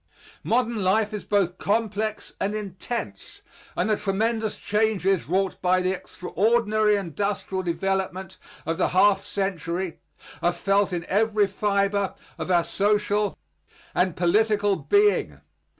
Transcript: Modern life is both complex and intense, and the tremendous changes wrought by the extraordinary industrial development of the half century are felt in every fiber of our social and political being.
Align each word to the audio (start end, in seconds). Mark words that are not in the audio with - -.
Modern 0.43 0.77
life 0.77 1.13
is 1.13 1.25
both 1.25 1.59
complex 1.59 2.33
and 2.39 2.55
intense, 2.55 3.43
and 3.75 3.87
the 3.87 3.95
tremendous 3.95 4.57
changes 4.57 5.27
wrought 5.29 5.61
by 5.61 5.83
the 5.83 5.91
extraordinary 5.91 6.95
industrial 6.95 7.61
development 7.61 8.39
of 8.65 8.79
the 8.79 8.87
half 8.97 9.23
century 9.23 9.99
are 10.41 10.53
felt 10.53 10.91
in 10.91 11.05
every 11.05 11.45
fiber 11.45 12.15
of 12.39 12.49
our 12.49 12.63
social 12.63 13.37
and 13.93 14.15
political 14.15 14.75
being. 14.75 15.39